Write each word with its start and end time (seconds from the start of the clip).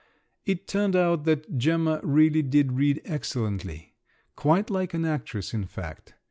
It 0.47 0.67
turned 0.67 0.95
out 0.95 1.25
that 1.25 1.59
Gemma 1.59 1.99
really 2.01 2.41
did 2.41 2.71
read 2.71 3.03
excellently—quite 3.05 4.71
like 4.71 4.95
an 4.95 5.05
actress 5.05 5.53
in 5.53 5.67
fact. 5.67 6.15